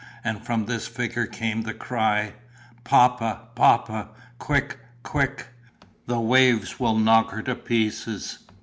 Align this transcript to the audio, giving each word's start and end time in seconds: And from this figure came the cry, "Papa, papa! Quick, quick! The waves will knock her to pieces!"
And 0.23 0.43
from 0.43 0.65
this 0.65 0.87
figure 0.87 1.27
came 1.27 1.61
the 1.61 1.75
cry, 1.75 2.33
"Papa, 2.83 3.41
papa! 3.53 4.07
Quick, 4.39 4.79
quick! 5.03 5.49
The 6.07 6.19
waves 6.19 6.79
will 6.79 6.97
knock 6.97 7.29
her 7.29 7.43
to 7.43 7.53
pieces!" 7.53 8.39